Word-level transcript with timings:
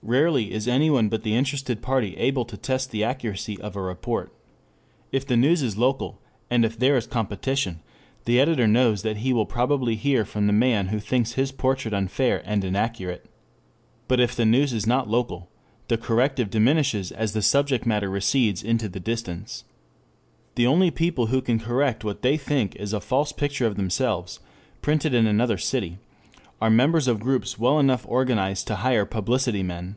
Rarely 0.00 0.52
is 0.52 0.68
anyone 0.68 1.08
but 1.08 1.24
the 1.24 1.34
interested 1.34 1.82
party 1.82 2.16
able 2.16 2.44
to 2.44 2.56
test 2.56 2.92
the 2.92 3.02
accuracy 3.02 3.60
of 3.60 3.74
a 3.74 3.82
report. 3.82 4.32
If 5.10 5.26
the 5.26 5.36
news 5.36 5.60
is 5.60 5.76
local, 5.76 6.20
and 6.48 6.64
if 6.64 6.78
there 6.78 6.96
is 6.96 7.06
competition, 7.06 7.80
the 8.24 8.38
editor 8.40 8.68
knows 8.68 9.02
that 9.02 9.18
he 9.18 9.32
will 9.32 9.44
probably 9.44 9.96
hear 9.96 10.24
from 10.24 10.46
the 10.46 10.52
man 10.52 10.86
who 10.86 11.00
thinks 11.00 11.32
his 11.32 11.50
portrait 11.50 11.92
unfair 11.92 12.42
and 12.46 12.62
inaccurate. 12.64 13.26
But 14.06 14.20
if 14.20 14.36
the 14.36 14.46
news 14.46 14.72
is 14.72 14.86
not 14.86 15.10
local, 15.10 15.50
the 15.88 15.98
corrective 15.98 16.48
diminishes 16.48 17.10
as 17.10 17.32
the 17.32 17.42
subject 17.42 17.84
matter 17.84 18.08
recedes 18.08 18.62
into 18.62 18.88
the 18.88 19.00
distance. 19.00 19.64
The 20.54 20.66
only 20.66 20.92
people 20.92 21.26
who 21.26 21.42
can 21.42 21.58
correct 21.58 22.04
what 22.04 22.22
they 22.22 22.36
think 22.36 22.76
is 22.76 22.92
a 22.92 23.00
false 23.00 23.32
picture 23.32 23.66
of 23.66 23.74
themselves 23.76 24.38
printed 24.80 25.12
in 25.12 25.26
another 25.26 25.58
city 25.58 25.98
are 26.60 26.68
members 26.70 27.06
of 27.06 27.20
groups 27.20 27.56
well 27.56 27.78
enough 27.78 28.04
organized 28.08 28.66
to 28.66 28.74
hire 28.74 29.06
publicity 29.06 29.62
men. 29.62 29.94